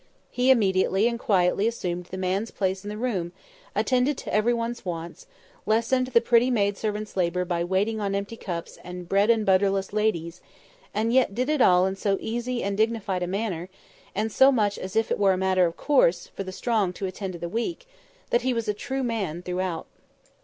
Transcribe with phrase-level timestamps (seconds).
[0.31, 3.33] He immediately and quietly assumed the man's place in the room;
[3.75, 5.27] attended to every one's wants,
[5.67, 9.93] lessened the pretty maid servant's labour by waiting on empty cups and bread and butterless
[9.93, 10.41] ladies;
[10.91, 13.69] and yet did it all in so easy and dignified a manner,
[14.15, 17.05] and so much as if it were a matter of course for the strong to
[17.05, 17.87] attend to the weak,
[18.31, 19.85] that he was a true man throughout.